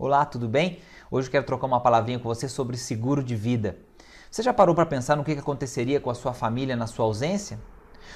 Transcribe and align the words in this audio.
Olá, 0.00 0.24
tudo 0.24 0.48
bem? 0.48 0.78
Hoje 1.10 1.26
eu 1.26 1.32
quero 1.32 1.44
trocar 1.44 1.66
uma 1.66 1.80
palavrinha 1.80 2.20
com 2.20 2.28
você 2.28 2.48
sobre 2.48 2.76
seguro 2.76 3.20
de 3.20 3.34
vida. 3.34 3.78
Você 4.30 4.44
já 4.44 4.54
parou 4.54 4.72
para 4.72 4.86
pensar 4.86 5.16
no 5.16 5.24
que 5.24 5.32
aconteceria 5.32 5.98
com 5.98 6.08
a 6.08 6.14
sua 6.14 6.32
família 6.32 6.76
na 6.76 6.86
sua 6.86 7.04
ausência? 7.04 7.58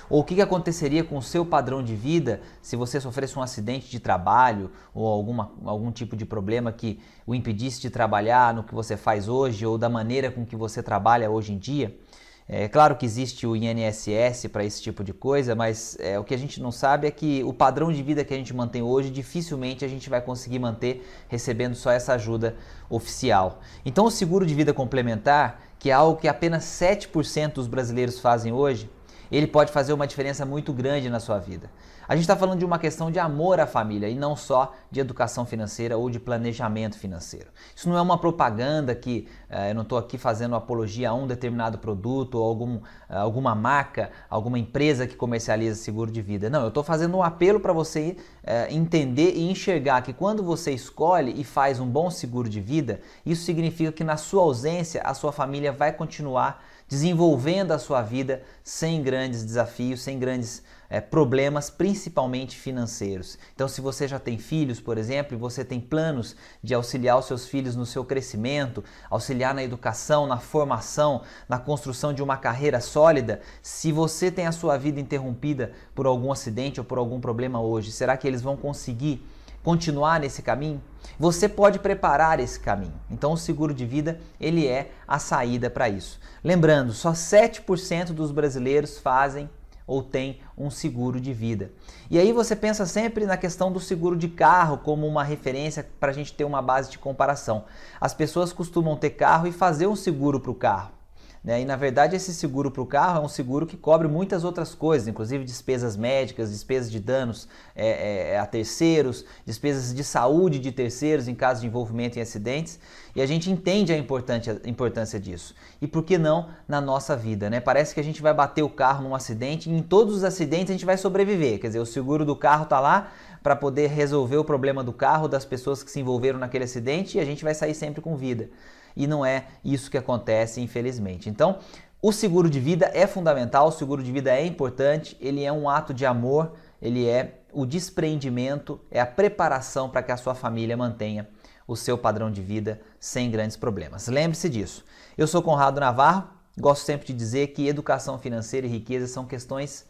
Ou 0.09 0.21
o 0.21 0.25
que 0.25 0.41
aconteceria 0.41 1.03
com 1.03 1.19
o 1.19 1.23
seu 1.23 1.45
padrão 1.45 1.83
de 1.83 1.97
vida 1.97 2.41
se 2.63 2.77
você 2.77 3.01
sofresse 3.01 3.37
um 3.37 3.43
acidente 3.43 3.91
de 3.91 3.99
trabalho 3.99 4.71
ou 4.95 5.09
alguma, 5.09 5.51
algum 5.65 5.91
tipo 5.91 6.15
de 6.15 6.25
problema 6.25 6.71
que 6.71 7.01
o 7.27 7.35
impedisse 7.35 7.81
de 7.81 7.91
trabalhar 7.91 8.55
no 8.55 8.63
que 8.63 8.77
você 8.77 8.97
faz 8.97 9.27
hoje 9.27 9.67
ou 9.67 9.77
da 9.77 9.89
maneira 9.89 10.31
com 10.31 10.47
que 10.47 10.55
você 10.55 10.85
trabalha 10.85 11.33
hoje 11.33 11.53
em 11.53 11.59
dia? 11.59 11.99
É 12.49 12.69
claro 12.69 12.97
que 12.97 13.07
existe 13.07 13.47
o 13.47 13.55
INSS 13.55 14.49
para 14.53 14.65
esse 14.65 14.83
tipo 14.83 15.05
de 15.05 15.13
coisa, 15.13 15.55
mas 15.55 15.97
é, 16.01 16.19
o 16.19 16.25
que 16.25 16.35
a 16.35 16.39
gente 16.39 16.61
não 16.61 16.73
sabe 16.73 17.07
é 17.07 17.11
que 17.11 17.43
o 17.45 17.53
padrão 17.53 17.93
de 17.93 18.03
vida 18.03 18.25
que 18.25 18.35
a 18.35 18.37
gente 18.37 18.55
mantém 18.55 18.83
hoje, 18.83 19.11
dificilmente 19.11 19.85
a 19.85 19.89
gente 19.89 20.11
vai 20.11 20.21
conseguir 20.21 20.59
manter 20.59 21.09
recebendo 21.29 21.75
só 21.75 21.91
essa 21.91 22.15
ajuda 22.15 22.57
oficial. 22.91 23.61
Então, 23.85 24.07
o 24.07 24.11
seguro 24.11 24.45
de 24.45 24.55
vida 24.55 24.75
complementar, 24.75 25.63
que 25.79 25.91
é 25.91 25.93
algo 25.93 26.21
que 26.21 26.29
apenas 26.29 26.65
7% 26.65 27.55
dos 27.55 27.67
brasileiros 27.67 28.19
fazem 28.19 28.53
hoje, 28.53 28.91
ele 29.33 29.47
pode 29.47 29.73
fazer 29.73 29.93
uma 29.93 30.07
diferença 30.07 30.45
muito 30.45 30.73
grande 30.73 31.09
na 31.09 31.19
sua 31.19 31.39
vida. 31.39 31.71
A 32.07 32.15
gente 32.15 32.25
está 32.25 32.37
falando 32.37 32.59
de 32.59 32.65
uma 32.65 32.79
questão 32.79 33.11
de 33.11 33.19
amor 33.19 33.59
à 33.61 33.67
família 33.67 34.09
e 34.09 34.15
não 34.15 34.37
só 34.37 34.75
de 34.91 35.01
educação 35.01 35.47
financeira 35.47 35.97
ou 35.97 36.11
de 36.11 36.21
planejamento 36.21 36.99
financeiro. 36.99 37.47
Isso 37.75 37.89
não 37.89 37.97
é 37.97 38.03
uma 38.03 38.19
propaganda 38.19 38.95
que 38.95 39.27
eh, 39.49 39.71
eu 39.71 39.75
não 39.75 39.83
estou 39.83 39.97
aqui 39.97 40.19
fazendo 40.19 40.55
apologia 40.55 41.09
a 41.09 41.15
um 41.15 41.27
determinado 41.27 41.79
produto 41.79 42.35
ou 42.35 42.45
algum, 42.45 42.81
eh, 43.09 43.17
alguma 43.17 43.55
marca, 43.55 44.11
alguma 44.29 44.59
empresa 44.59 45.07
que 45.07 45.17
comercializa 45.17 45.77
seguro 45.77 46.11
de 46.11 46.21
vida. 46.21 46.51
Não, 46.51 46.63
eu 46.63 46.69
estou 46.69 46.83
fazendo 46.85 47.17
um 47.17 47.23
apelo 47.23 47.61
para 47.61 47.73
você 47.73 48.17
eh, 48.45 48.67
entender 48.71 49.33
e 49.35 49.51
enxergar 49.51 50.03
que 50.03 50.13
quando 50.13 50.43
você 50.43 50.73
escolhe 50.73 51.33
e 51.41 51.45
faz 51.45 51.81
um 51.81 51.87
bom 51.87 52.11
seguro 52.11 52.49
de 52.49 52.61
vida, 52.61 53.01
isso 53.25 53.45
significa 53.45 53.93
que 53.93 54.05
na 54.05 54.19
sua 54.19 54.43
ausência 54.43 55.01
a 55.03 55.15
sua 55.15 55.33
família 55.33 55.73
vai 55.73 55.93
continuar 55.93 56.63
desenvolvendo 56.93 57.73
a 57.73 57.79
sua 57.79 58.03
vida 58.03 58.43
sem 58.63 59.03
grandes 59.23 59.45
desafios, 59.45 60.01
sem 60.03 60.19
grandes 60.19 60.65
é, 60.91 61.01
problemas, 61.01 61.71
principalmente 61.71 62.57
financeiros. 62.57 63.39
Então, 63.55 63.69
se 63.69 63.81
você 63.81 64.09
já 64.09 64.19
tem 64.19 64.37
filhos, 64.37 64.81
por 64.81 64.99
exemplo, 64.99 65.37
e 65.37 65.39
você 65.39 65.65
tem 65.65 65.79
planos 65.79 66.35
de 66.61 66.75
auxiliar 66.75 67.17
os 67.17 67.27
seus 67.27 67.47
filhos 67.47 67.77
no 67.77 67.87
seu 67.87 68.05
crescimento, 68.05 68.83
auxiliar 69.09 69.55
na 69.55 69.63
educação, 69.63 70.27
na 70.27 70.39
formação, 70.39 71.23
na 71.49 71.57
construção 71.57 72.13
de 72.13 72.21
uma 72.21 72.37
carreira 72.37 72.81
sólida, 72.81 73.41
se 73.63 73.93
você 73.93 74.29
tem 74.29 74.49
a 74.49 74.53
sua 74.53 74.77
vida 74.77 74.99
interrompida 74.99 75.71
por 75.95 76.05
algum 76.05 76.33
acidente 76.33 76.81
ou 76.81 76.85
por 76.85 76.99
algum 76.99 77.21
problema 77.21 77.61
hoje, 77.61 77.93
será 77.93 78.17
que 78.17 78.27
eles 78.27 78.43
vão 78.43 78.57
conseguir? 78.57 79.25
Continuar 79.63 80.21
nesse 80.21 80.43
caminho, 80.43 80.83
você 81.19 81.49
pode 81.49 81.79
preparar 81.79 82.41
esse 82.41 82.59
caminho. 82.59 82.95
Então 83.11 83.33
o 83.33 83.37
seguro 83.37 83.73
de 83.75 83.87
vida, 83.87 84.21
ele 84.41 84.67
é 84.67 84.91
a 85.07 85.19
saída 85.19 85.71
para 85.71 85.89
isso. 85.89 86.19
Lembrando, 86.43 86.93
só 86.93 87.13
7% 87.13 88.13
dos 88.13 88.31
brasileiros 88.31 88.99
fazem 88.99 89.49
ou 89.87 90.03
têm 90.03 90.41
um 90.57 90.71
seguro 90.71 91.21
de 91.21 91.33
vida. 91.33 91.73
E 92.11 92.19
aí 92.19 92.33
você 92.33 92.55
pensa 92.55 92.87
sempre 92.87 93.27
na 93.27 93.37
questão 93.37 93.73
do 93.73 93.81
seguro 93.81 94.17
de 94.17 94.29
carro 94.29 94.79
como 94.79 95.07
uma 95.07 95.25
referência 95.25 95.87
para 95.99 96.11
a 96.11 96.15
gente 96.15 96.33
ter 96.33 96.45
uma 96.45 96.63
base 96.63 96.91
de 96.91 96.99
comparação. 96.99 97.65
As 98.01 98.15
pessoas 98.15 98.53
costumam 98.53 98.97
ter 98.97 99.11
carro 99.11 99.47
e 99.47 99.53
fazer 99.53 99.87
um 99.87 99.97
seguro 99.97 100.41
para 100.41 100.51
o 100.51 100.55
carro. 100.55 101.02
Né? 101.45 101.63
E 101.63 101.65
na 101.65 101.75
verdade, 101.75 102.15
esse 102.15 102.33
seguro 102.33 102.71
para 102.71 102.83
o 102.83 102.87
carro 102.87 103.19
é 103.19 103.25
um 103.25 103.29
seguro 103.29 103.67
que 103.67 103.77
cobre 103.77 104.07
muitas 104.07 104.45
outras 104.45 104.77
coisas, 104.77 105.09
inclusive 105.09 105.45
despesas 105.45 105.97
médicas, 105.97 106.51
despesas 106.51 106.91
de 106.91 107.01
danos 107.01 107.49
é, 107.75 107.87
é, 107.87 108.35
é, 108.35 108.39
a 108.39 108.47
terceiros, 108.47 109.25
despesas 109.45 109.93
de 109.93 110.05
saúde 110.05 110.61
de 110.61 110.71
terceiros 110.71 111.27
em 111.27 111.35
caso 111.35 111.63
de 111.63 111.67
envolvimento 111.67 112.17
em 112.17 112.23
acidentes. 112.23 112.79
E 113.15 113.21
a 113.21 113.27
gente 113.27 113.51
entende 113.51 113.93
a 113.93 113.99
importância 113.99 115.19
disso. 115.19 115.55
E 115.81 115.87
por 115.87 116.05
que 116.05 116.17
não 116.17 116.49
na 116.67 116.81
nossa 116.81 117.17
vida? 117.17 117.51
Né? 117.51 117.61
Parece 117.61 117.93
que 117.93 118.01
a 118.01 118.05
gente 118.05 118.23
vai 118.23 118.33
bater 118.33 118.63
o 118.63 118.71
carro 118.71 119.03
num 119.03 119.15
acidente 119.15 119.69
e 119.69 119.73
em 119.73 119.83
todos 119.83 120.17
os 120.17 120.25
acidentes 120.25 120.71
a 120.71 120.73
gente 120.73 120.87
vai 120.87 120.97
sobreviver. 120.97 121.59
Quer 121.59 121.67
dizer, 121.67 121.81
o 121.81 121.87
seguro 121.87 122.25
do 122.25 122.37
carro 122.37 122.65
está 122.65 122.79
lá 122.79 123.11
para 123.43 123.57
poder 123.57 123.89
resolver 123.89 124.37
o 124.37 124.45
problema 124.45 124.85
do 124.85 124.93
carro, 124.93 125.27
das 125.27 125.45
pessoas 125.45 125.83
que 125.83 125.91
se 125.91 125.99
envolveram 125.99 126.39
naquele 126.39 126.65
acidente 126.65 127.19
e 127.19 127.21
a 127.21 127.25
gente 127.25 127.43
vai 127.43 127.53
sair 127.53 127.75
sempre 127.75 128.01
com 128.01 128.17
vida 128.17 128.49
e 128.97 129.07
não 129.07 129.25
é 129.25 129.47
isso 129.65 129.91
que 129.91 129.99
acontece, 129.99 130.61
infelizmente. 130.61 131.29
Então, 131.29 131.59
o 132.01 132.13
seguro 132.13 132.51
de 132.51 132.59
vida 132.59 132.91
é 132.93 133.07
fundamental, 133.07 133.69
o 133.69 133.73
seguro 133.73 134.03
de 134.03 134.11
vida 134.11 134.33
é 134.33 134.45
importante, 134.45 135.17
ele 135.21 135.45
é 135.45 135.53
um 135.53 135.69
ato 135.69 135.95
de 135.95 136.05
amor, 136.05 136.53
ele 136.81 137.09
é 137.09 137.43
o 137.53 137.65
despreendimento, 137.65 138.81
é 138.91 139.01
a 139.01 139.07
preparação 139.07 139.89
para 139.89 140.03
que 140.03 140.11
a 140.11 140.17
sua 140.17 140.35
família 140.35 140.77
mantenha 140.77 141.29
o 141.67 141.77
seu 141.77 141.97
padrão 141.97 142.31
de 142.31 142.43
vida 142.43 142.81
sem 142.99 143.31
grandes 143.31 143.57
problemas. 143.57 144.09
Lembre-se 144.09 144.49
disso. 144.49 144.85
Eu 145.17 145.27
sou 145.27 145.43
Conrado 145.43 145.79
Navarro, 145.79 146.29
gosto 146.59 146.85
sempre 146.85 147.07
de 147.07 147.13
dizer 147.13 147.49
que 147.49 147.69
educação 147.69 148.19
financeira 148.19 148.67
e 148.67 148.71
riqueza 148.71 149.07
são 149.07 149.25
questões 149.25 149.87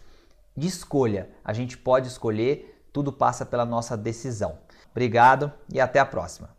de 0.57 0.67
escolha. 0.67 1.31
A 1.45 1.53
gente 1.53 1.79
pode 1.79 2.09
escolher, 2.09 2.85
tudo 2.93 3.13
passa 3.13 3.47
pela 3.47 3.65
nossa 3.65 3.97
decisão. 3.97 4.59
Obrigado 4.91 5.51
e 5.73 5.81
até 5.81 5.99
a 5.99 6.05
próxima. 6.05 6.51